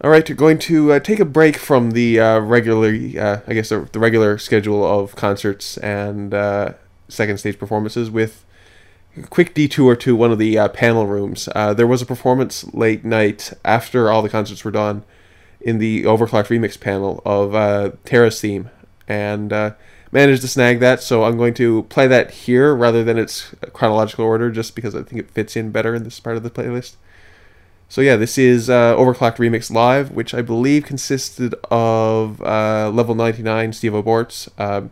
All 0.01 0.09
right, 0.09 0.27
we're 0.27 0.35
going 0.35 0.59
to 0.61 0.93
uh, 0.93 0.99
take 0.99 1.21
a 1.21 1.27
break 1.27 1.59
from 1.59 1.91
the 1.91 2.19
uh, 2.19 2.39
regular, 2.39 2.89
uh, 3.21 3.41
I 3.47 3.53
guess, 3.53 3.69
the, 3.69 3.87
the, 3.93 3.99
regular 3.99 4.39
schedule 4.39 4.83
of 4.83 5.15
concerts 5.15 5.77
and 5.77 6.33
uh, 6.33 6.73
second 7.09 7.37
stage 7.37 7.59
performances 7.59 8.11
with 8.11 8.46
quick 9.31 9.55
detour 9.55 9.97
to 9.97 10.17
one 10.17 10.33
of 10.33 10.39
the 10.39 10.59
uh, 10.59 10.69
panel 10.69 11.07
rooms. 11.07 11.49
Uh, 11.55 11.75
there 11.75 11.87
was 11.87 12.03
a 12.03 12.07
performance 12.07 12.73
late 12.75 13.05
night 13.05 13.53
after 13.65 14.11
all 14.11 14.23
the 14.23 14.29
concerts 14.29 14.65
were 14.65 14.71
done 14.71 15.05
in 15.61 15.79
the 15.79 16.05
Overclocked 16.05 16.49
Remix 16.49 16.79
panel 16.79 17.23
of 17.25 17.99
Terra's 18.05 18.41
theme, 18.41 18.71
and 19.09 19.53
managed 20.13 20.43
to 20.43 20.49
snag 20.49 20.81
that. 20.81 21.03
So 21.03 21.25
I'm 21.25 21.37
going 21.37 21.55
to 21.55 21.85
play 21.85 22.07
that 22.07 22.31
here 22.31 22.75
rather 22.75 23.03
than 23.03 23.19
its 23.19 23.55
chronological 23.73 24.25
order, 24.25 24.51
just 24.51 24.75
because 24.75 24.95
I 24.95 25.03
think 25.03 25.21
it 25.21 25.31
fits 25.31 25.57
in 25.57 25.71
better 25.71 25.95
in 25.95 26.05
this 26.05 26.21
part 26.21 26.37
of 26.37 26.43
the 26.43 26.51
playlist. 26.51 26.97
So 27.89 28.01
yeah, 28.01 28.17
this 28.17 28.37
is 28.37 28.69
uh, 28.69 28.97
Overclocked 28.97 29.37
Remix 29.37 29.71
Live, 29.71 30.11
which 30.11 30.35
I 30.35 30.43
believe 30.43 30.85
consisted 30.85 31.55
of 31.71 32.43
uh, 32.43 32.91
Level 32.91 33.15
99, 33.15 33.73
Steve 33.75 33.93
Aborts, 33.93 34.49
uh, 34.59 34.89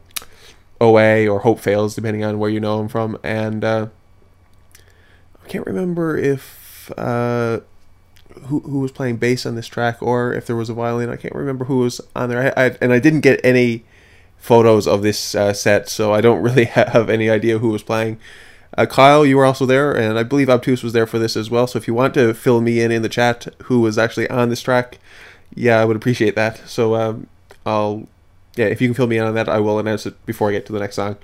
OA, 0.81 1.27
or 1.27 1.41
Hope 1.41 1.59
Fails, 1.59 1.97
depending 1.97 2.23
on 2.23 2.39
where 2.39 2.51
you 2.51 2.61
know 2.61 2.81
him 2.81 2.89
from, 2.89 3.19
and 3.25 3.65
uh, 3.65 3.89
I 5.45 5.49
can't 5.49 5.67
remember 5.67 6.17
if 6.17 6.91
uh, 6.97 7.61
who 8.47 8.61
who 8.61 8.81
was 8.81 8.93
playing 8.93 9.17
bass 9.19 9.45
on 9.45 9.55
this 9.55 9.67
track 9.67 10.03
or 10.03 10.33
if 10.33 10.47
there 10.47 10.57
was 10.57 10.71
a 10.71 10.75
violin. 10.75 11.11
I 11.11 11.17
can't 11.17 11.35
remember 11.35 11.67
who 11.67 11.79
was 11.79 12.01
on 12.17 12.31
there. 12.31 12.53
I, 12.59 12.67
I 12.67 12.77
and 12.81 12.93
I 12.93 12.99
didn't 12.99 13.21
get 13.21 13.41
any 13.45 13.85
photos 14.39 14.87
of 14.87 15.03
this 15.03 15.35
uh, 15.35 15.53
set, 15.53 15.89
so 15.89 16.13
I 16.13 16.21
don't 16.21 16.43
really 16.49 16.65
have 16.65 17.11
any 17.11 17.29
idea 17.29 17.59
who 17.59 17.69
was 17.69 17.83
playing. 17.83 18.19
Uh, 18.77 18.87
Kyle, 18.87 19.25
you 19.25 19.37
were 19.37 19.45
also 19.45 19.67
there, 19.67 19.93
and 19.93 20.19
I 20.19 20.25
believe 20.25 20.51
Obtuse 20.51 20.83
was 20.83 20.93
there 20.93 21.07
for 21.07 21.19
this 21.19 21.37
as 21.37 21.49
well. 21.49 21.67
So 21.67 21.77
if 21.77 21.87
you 21.87 21.95
want 21.95 22.15
to 22.15 22.35
fill 22.35 22.61
me 22.61 22.81
in 22.81 22.91
in 22.91 23.03
the 23.03 23.09
chat 23.09 23.47
who 23.65 23.81
was 23.81 23.99
actually 23.99 24.29
on 24.31 24.49
this 24.49 24.63
track, 24.63 24.99
yeah, 25.55 25.79
I 25.81 25.85
would 25.85 25.97
appreciate 25.97 26.35
that. 26.35 26.69
So 26.69 26.97
um, 26.97 27.29
I'll, 27.65 28.09
yeah, 28.57 28.67
if 28.67 28.81
you 28.81 28.89
can 28.89 28.95
fill 28.95 29.07
me 29.07 29.19
in 29.19 29.25
on 29.25 29.35
that, 29.35 29.49
I 29.49 29.61
will 29.61 29.79
announce 29.79 30.07
it 30.07 30.27
before 30.27 30.49
I 30.49 30.53
get 30.53 30.67
to 30.67 30.73
the 30.73 30.81
next 30.81 30.97
song. 30.97 31.17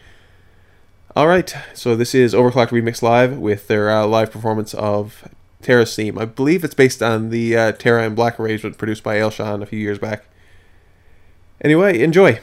All 1.16 1.26
right, 1.26 1.52
so 1.74 1.96
this 1.96 2.14
is 2.14 2.34
Overclocked 2.34 2.68
Remix 2.68 3.02
Live 3.02 3.36
with 3.36 3.66
their 3.66 3.90
uh, 3.90 4.06
live 4.06 4.30
performance 4.30 4.74
of 4.74 5.28
Terra's 5.60 5.96
theme. 5.96 6.16
I 6.16 6.24
believe 6.24 6.62
it's 6.62 6.72
based 6.72 7.02
on 7.02 7.30
the 7.30 7.56
uh, 7.56 7.72
Terra 7.72 8.04
in 8.04 8.14
Black 8.14 8.38
arrangement 8.38 8.78
produced 8.78 9.02
by 9.02 9.16
Elshan 9.16 9.60
a 9.60 9.66
few 9.66 9.80
years 9.80 9.98
back. 9.98 10.26
Anyway, 11.62 12.00
enjoy. 12.00 12.38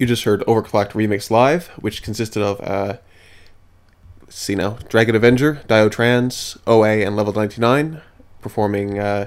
You 0.00 0.06
just 0.06 0.24
heard 0.24 0.40
Overclocked 0.46 0.92
Remix 0.92 1.30
Live, 1.30 1.66
which 1.78 2.02
consisted 2.02 2.42
of, 2.42 2.58
uh, 2.62 2.96
see 4.30 4.54
now, 4.54 4.78
Dragon 4.88 5.14
Avenger, 5.14 5.60
Diotrans, 5.68 6.56
OA, 6.66 7.04
and 7.04 7.16
Level 7.16 7.34
99, 7.34 8.00
performing 8.40 8.98
uh, 8.98 9.26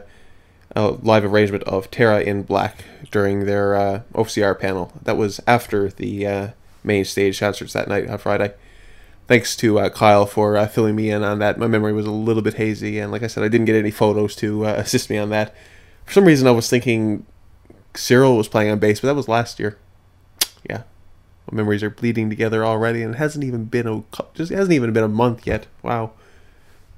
a 0.76 0.88
live 0.88 1.26
arrangement 1.26 1.64
of 1.66 1.92
Terra 1.92 2.22
in 2.22 2.42
Black 2.42 2.86
during 3.12 3.46
their 3.46 3.76
uh, 3.76 4.02
OCR 4.16 4.60
panel. 4.60 4.92
That 5.00 5.16
was 5.16 5.40
after 5.46 5.90
the 5.90 6.26
uh, 6.26 6.48
main 6.84 7.06
stage 7.06 7.40
concerts 7.40 7.74
that 7.74 7.88
night 7.88 8.10
on 8.10 8.18
Friday. 8.18 8.56
Thanks 9.28 9.56
to 9.58 9.78
uh, 9.78 9.90
Kyle 9.90 10.26
for 10.26 10.58
uh, 10.58 10.66
filling 10.66 10.96
me 10.96 11.12
in 11.12 11.24
on 11.24 11.38
that. 11.38 11.60
My 11.60 11.68
memory 11.68 11.94
was 11.94 12.08
a 12.08 12.12
little 12.12 12.42
bit 12.42 12.56
hazy, 12.56 12.98
and 12.98 13.12
like 13.12 13.22
I 13.22 13.28
said, 13.28 13.44
I 13.44 13.48
didn't 13.48 13.68
get 13.68 13.76
any 13.76 13.92
photos 13.92 14.36
to 14.38 14.66
uh, 14.66 14.70
assist 14.78 15.12
me 15.12 15.20
on 15.20 15.30
that. 15.30 15.56
For 16.06 16.14
some 16.14 16.26
reason, 16.26 16.48
I 16.48 16.52
was 16.52 16.68
thinking 16.68 17.28
Cyril 17.94 18.38
was 18.38 18.48
playing 18.48 18.72
on 18.72 18.80
bass, 18.80 19.02
but 19.02 19.10
that 19.10 19.16
was 19.16 19.28
last 19.28 19.60
year. 19.60 19.78
Yeah, 20.70 20.84
my 21.52 21.58
memories 21.58 21.84
are 21.84 21.90
bleeding 21.90 22.30
together 22.30 22.66
already, 22.66 23.02
and 23.02 23.16
it 23.16 23.18
hasn't 23.18 23.44
even 23.44 23.66
been 23.66 23.88
a 23.88 24.04
just 24.34 24.52
hasn't 24.52 24.74
even 24.74 24.94
been 24.94 25.04
a 25.04 25.10
month 25.10 25.46
yet. 25.46 25.68
Wow. 25.82 26.12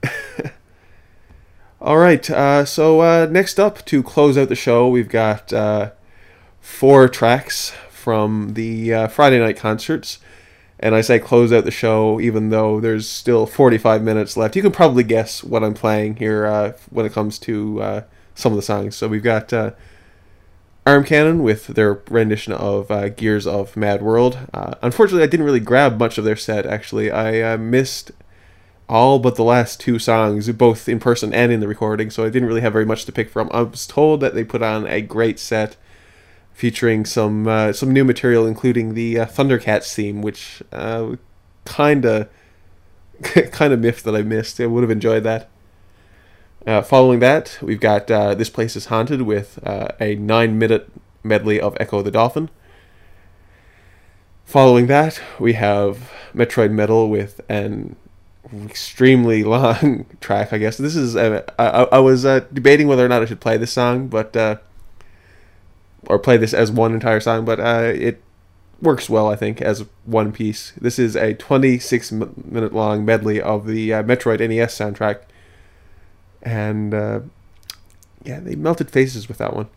All 1.81 1.97
right, 1.97 2.27
uh, 2.29 2.65
so 2.65 3.01
uh, 3.01 3.27
next 3.29 3.59
up 3.59 3.85
to 3.85 4.01
close 4.01 4.37
out 4.37 4.49
the 4.49 4.55
show, 4.55 4.87
we've 4.87 5.09
got 5.09 5.53
uh, 5.53 5.91
four 6.59 7.07
tracks 7.07 7.73
from 7.89 8.53
the 8.53 8.93
uh, 8.93 9.07
Friday 9.07 9.39
night 9.39 9.57
concerts. 9.57 10.19
And 10.79 10.93
I 10.93 11.01
say 11.01 11.19
close 11.19 11.53
out 11.53 11.63
the 11.63 11.71
show, 11.71 12.19
even 12.19 12.49
though 12.49 12.79
there's 12.79 13.07
still 13.07 13.45
45 13.45 14.01
minutes 14.01 14.35
left. 14.35 14.55
You 14.55 14.61
can 14.61 14.71
probably 14.71 15.03
guess 15.03 15.43
what 15.43 15.63
I'm 15.63 15.73
playing 15.73 16.17
here 16.17 16.45
uh, 16.45 16.73
when 16.89 17.05
it 17.05 17.13
comes 17.13 17.39
to 17.39 17.81
uh, 17.81 18.01
some 18.35 18.51
of 18.51 18.57
the 18.57 18.61
songs. 18.61 18.95
So 18.95 19.07
we've 19.07 19.23
got 19.23 19.53
Arm 20.85 21.03
Cannon 21.03 21.41
with 21.41 21.67
their 21.67 22.01
rendition 22.09 22.53
of 22.53 22.91
uh, 22.91 23.09
Gears 23.09 23.47
of 23.47 23.75
Mad 23.75 24.03
World. 24.03 24.37
Uh, 24.53 24.75
unfortunately, 24.83 25.23
I 25.23 25.27
didn't 25.27 25.45
really 25.45 25.59
grab 25.59 25.97
much 25.97 26.19
of 26.19 26.25
their 26.25 26.35
set, 26.35 26.65
actually. 26.65 27.09
I 27.09 27.41
uh, 27.53 27.57
missed 27.57 28.11
all 28.87 29.17
but 29.17 29.35
the 29.35 29.43
last 29.43 29.79
two 29.79 29.97
songs, 29.97 30.47
both 30.51 30.87
in 30.87 30.99
person 30.99 31.33
and 31.33 31.51
in 31.51 31.59
the 31.59 31.67
recording, 31.67 32.11
so 32.11 32.23
I 32.23 32.29
didn't 32.29 32.47
really 32.47 32.61
have 32.61 32.73
very 32.73 32.85
much 32.85 33.05
to 33.05 33.11
pick 33.11 33.31
from. 33.31 33.49
I 33.51 33.63
was 33.63 33.87
told 33.87 34.21
that 34.21 34.35
they 34.35 34.43
put 34.43 34.61
on 34.61 34.85
a 34.85 35.01
great 35.01 35.39
set 35.39 35.75
featuring 36.53 37.03
some 37.03 37.47
uh, 37.47 37.73
some 37.73 37.91
new 37.91 38.03
material, 38.03 38.45
including 38.45 38.93
the 38.93 39.19
uh, 39.19 39.25
Thundercats 39.25 39.91
theme, 39.93 40.21
which 40.21 40.61
kind 41.65 42.05
of 42.05 42.29
kind 43.51 43.73
of 43.73 43.79
miffed 43.79 44.03
that 44.03 44.15
I 44.15 44.21
missed. 44.21 44.59
I 44.59 44.67
would 44.67 44.83
have 44.83 44.91
enjoyed 44.91 45.23
that. 45.23 45.49
Uh, 46.65 46.81
following 46.81 47.19
that, 47.19 47.59
we've 47.61 47.79
got 47.79 48.09
uh, 48.09 48.33
This 48.33 48.49
Place 48.49 48.75
is 48.75 48.87
Haunted 48.87 49.21
with 49.21 49.59
uh, 49.63 49.89
a 49.99 50.15
nine 50.15 50.57
minute 50.57 50.91
medley 51.23 51.61
of 51.61 51.75
Ecco 51.75 52.03
the 52.03 52.09
Dolphin. 52.09 52.49
Following 54.45 54.87
that, 54.87 55.21
we 55.39 55.53
have 55.53 56.11
Metroid 56.33 56.71
Metal 56.71 57.07
with 57.07 57.39
an 57.49 57.95
extremely 58.65 59.43
long 59.43 60.07
track, 60.21 60.51
I 60.53 60.57
guess. 60.57 60.77
This 60.77 60.95
is, 60.95 61.15
uh, 61.15 61.43
I, 61.59 61.83
I 61.91 61.99
was 61.99 62.25
uh, 62.25 62.41
debating 62.51 62.87
whether 62.87 63.05
or 63.05 63.09
not 63.09 63.21
I 63.21 63.25
should 63.25 63.39
play 63.41 63.57
this 63.57 63.71
song, 63.71 64.07
but, 64.07 64.35
uh, 64.35 64.55
or 66.07 66.17
play 66.17 66.37
this 66.37 66.53
as 66.53 66.71
one 66.71 66.95
entire 66.95 67.19
song, 67.19 67.45
but 67.45 67.59
it 67.59 68.23
works 68.81 69.07
well, 69.07 69.29
I 69.29 69.35
think, 69.35 69.61
as 69.61 69.85
one 70.05 70.31
piece. 70.31 70.73
This 70.81 70.97
is 70.97 71.15
a 71.15 71.35
26 71.35 72.11
minute 72.11 72.73
long 72.73 73.05
medley 73.05 73.39
of 73.39 73.67
the 73.67 73.89
Metroid 73.89 74.39
NES 74.39 74.75
soundtrack. 74.75 75.25
And, 76.45 76.93
uh, 76.93 77.19
yeah, 78.23 78.39
they 78.39 78.55
melted 78.55 78.89
faces 78.89 79.27
with 79.27 79.39
that 79.39 79.53
one. 79.53 79.67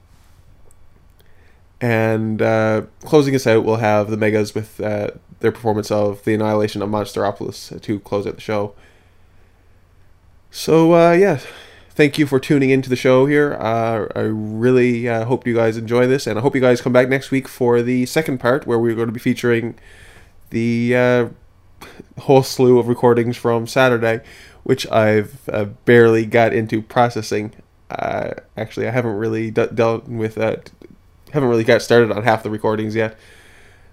And 1.80 2.42
uh, 2.42 2.82
closing 3.00 3.34
us 3.34 3.46
out, 3.46 3.64
we'll 3.64 3.76
have 3.76 4.10
the 4.10 4.16
Megas 4.16 4.54
with 4.54 4.80
uh, 4.80 5.10
their 5.40 5.52
performance 5.52 5.90
of 5.90 6.24
the 6.24 6.34
Annihilation 6.34 6.82
of 6.82 6.88
Monsteropolis 6.88 7.80
to 7.80 8.00
close 8.00 8.26
out 8.26 8.34
the 8.34 8.40
show. 8.40 8.74
So 10.50 10.94
uh, 10.94 11.12
yeah, 11.12 11.40
thank 11.90 12.18
you 12.18 12.26
for 12.26 12.40
tuning 12.40 12.70
into 12.70 12.88
the 12.88 12.96
show 12.96 13.26
here. 13.26 13.54
Uh, 13.60 14.08
I 14.16 14.22
really 14.22 15.08
uh, 15.08 15.24
hope 15.26 15.46
you 15.46 15.54
guys 15.54 15.76
enjoy 15.76 16.06
this, 16.06 16.26
and 16.26 16.38
I 16.38 16.42
hope 16.42 16.54
you 16.54 16.60
guys 16.60 16.80
come 16.80 16.92
back 16.92 17.08
next 17.08 17.30
week 17.30 17.46
for 17.46 17.82
the 17.82 18.06
second 18.06 18.38
part 18.38 18.66
where 18.66 18.78
we're 18.78 18.94
going 18.94 19.08
to 19.08 19.12
be 19.12 19.20
featuring 19.20 19.78
the 20.50 20.96
uh, 20.96 21.28
whole 22.20 22.42
slew 22.42 22.78
of 22.78 22.88
recordings 22.88 23.36
from 23.36 23.66
Saturday, 23.66 24.20
which 24.68 24.86
I've 24.92 25.48
uh, 25.48 25.64
barely 25.86 26.26
got 26.26 26.52
into 26.52 26.82
processing. 26.82 27.54
Uh, 27.90 28.32
actually, 28.54 28.86
I 28.86 28.90
haven't 28.90 29.16
really 29.16 29.50
d- 29.50 29.68
dealt 29.74 30.06
with 30.06 30.34
that. 30.34 30.70
Haven't 31.32 31.48
really 31.48 31.64
got 31.64 31.80
started 31.80 32.12
on 32.12 32.22
half 32.22 32.42
the 32.42 32.50
recordings 32.50 32.94
yet. 32.94 33.16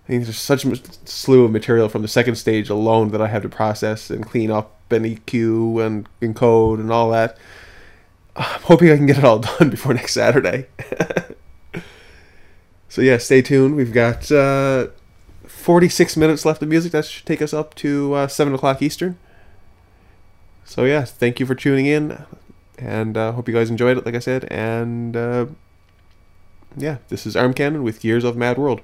I 0.04 0.08
think 0.08 0.26
there's 0.26 0.38
such 0.38 0.66
a 0.66 0.76
slew 1.06 1.46
of 1.46 1.52
material 1.52 1.88
from 1.88 2.02
the 2.02 2.10
second 2.10 2.36
stage 2.36 2.70
alone 2.70 3.12
that 3.12 3.22
I 3.22 3.28
have 3.28 3.42
to 3.44 3.48
process 3.48 4.10
and 4.10 4.26
clean 4.26 4.52
up 4.52 4.76
and 4.92 5.06
EQ 5.06 5.86
and 5.86 6.10
encode 6.22 6.82
and 6.82 6.92
all 6.92 7.10
that. 7.12 7.38
I'm 8.36 8.62
hoping 8.64 8.92
I 8.92 8.98
can 8.98 9.06
get 9.06 9.18
it 9.18 9.24
all 9.24 9.40
done 9.40 9.70
before 9.70 9.94
next 9.94 10.12
Saturday. 10.12 10.68
so 12.90 13.02
yeah, 13.02 13.18
stay 13.18 13.42
tuned. 13.42 13.78
We've 13.78 13.94
got 13.94 14.30
uh, 14.30 14.88
46 15.48 16.18
minutes 16.18 16.44
left 16.44 16.62
of 16.62 16.68
music. 16.68 16.92
That 16.92 17.06
should 17.06 17.26
take 17.26 17.42
us 17.42 17.54
up 17.54 17.76
to 17.76 18.14
uh, 18.14 18.28
7 18.28 18.54
o'clock 18.54 18.82
Eastern. 18.82 19.18
So 20.66 20.84
yeah, 20.84 21.06
thank 21.06 21.40
you 21.40 21.46
for 21.46 21.56
tuning 21.56 21.86
in, 21.86 22.26
and 22.78 23.16
uh, 23.16 23.32
hope 23.32 23.48
you 23.48 23.54
guys 23.54 23.70
enjoyed 23.70 23.98
it. 23.98 24.06
Like 24.06 24.16
I 24.16 24.20
said, 24.20 24.46
and 24.52 25.16
uh, 25.16 25.46
yeah, 26.76 26.98
this 27.10 27.26
is 27.26 27.36
Arm 27.36 27.54
Cannon 27.54 27.84
with 27.84 28.02
Gears 28.02 28.24
of 28.24 28.36
Mad 28.36 28.58
World. 28.58 28.82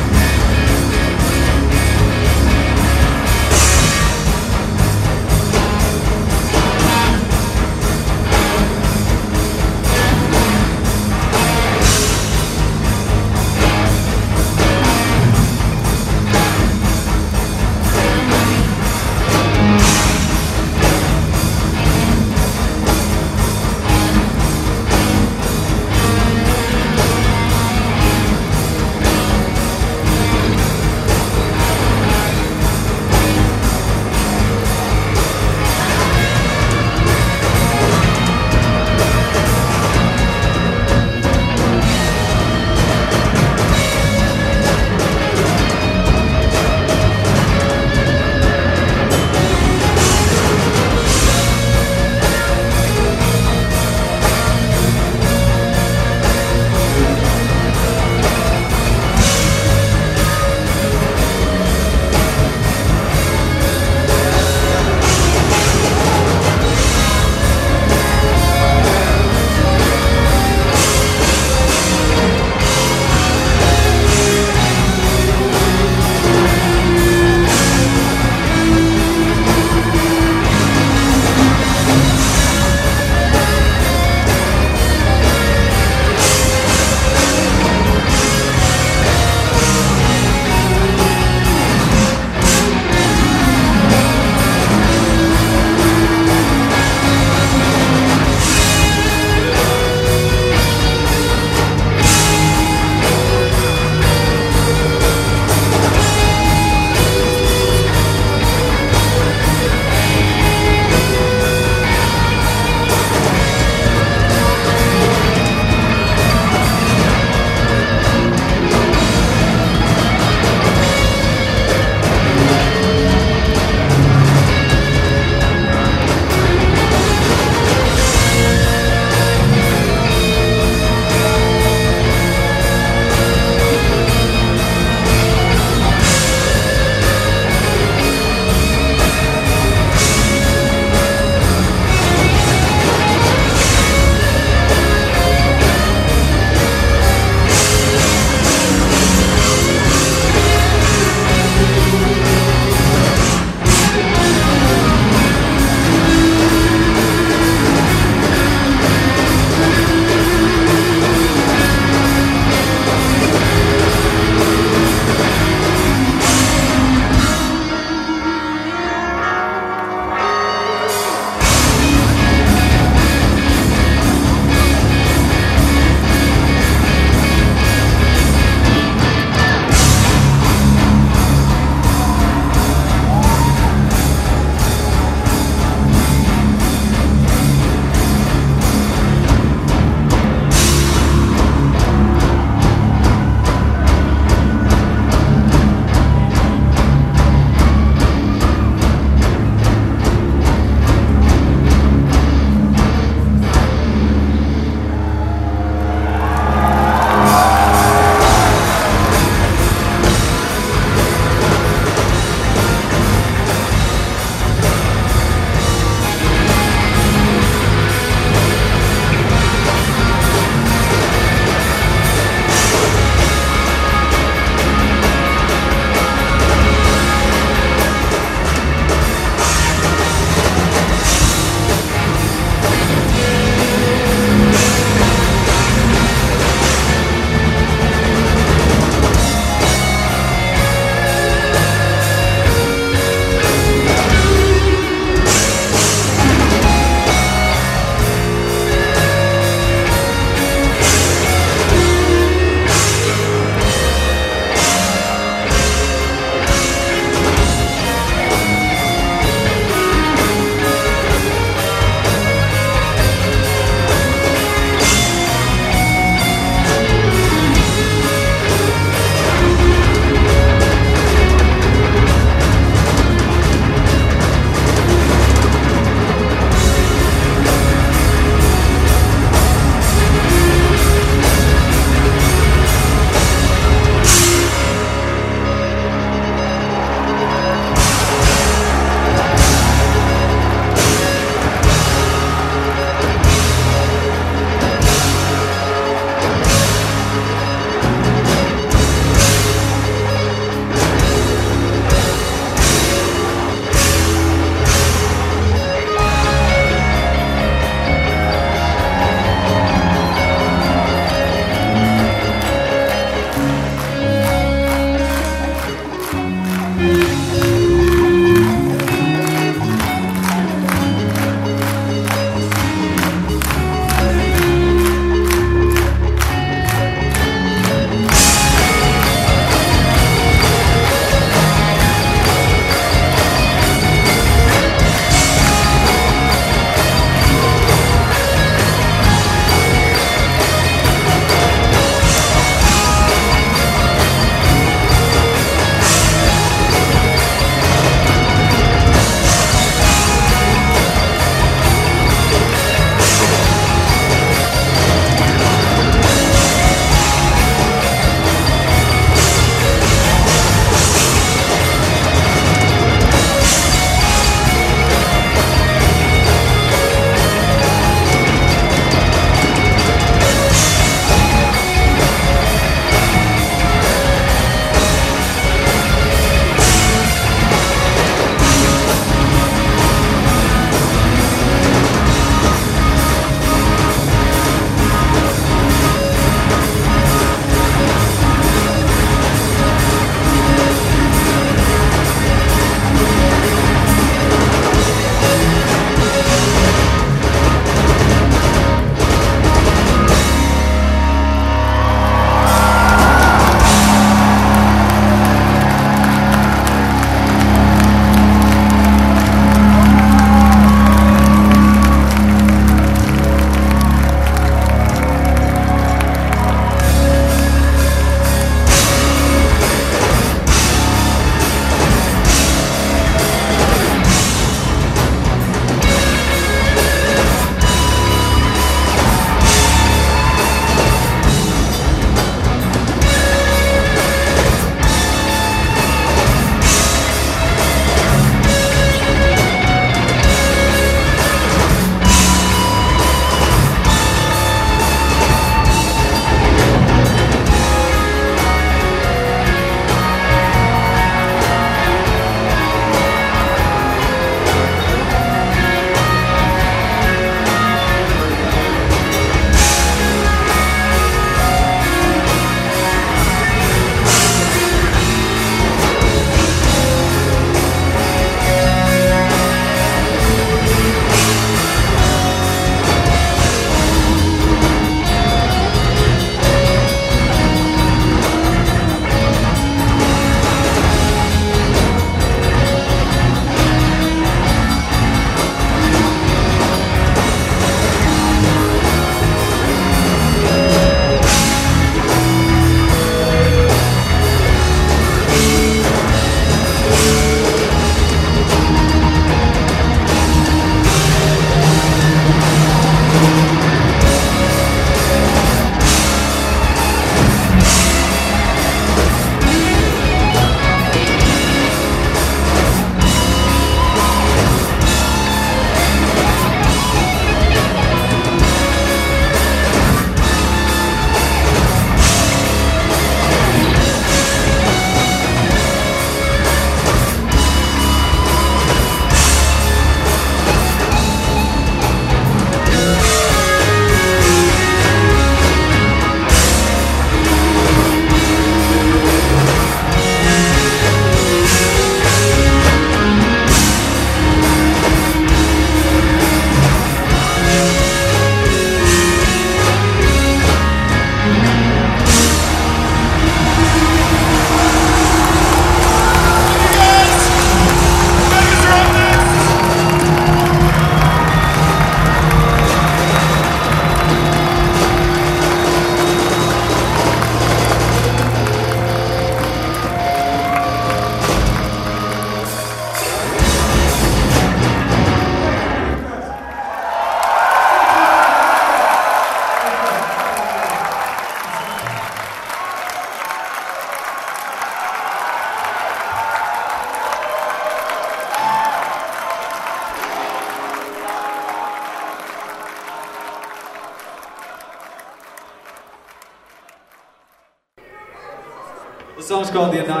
Called 599.51 599.73
The 599.73 599.83
Annihilation 599.83 600.00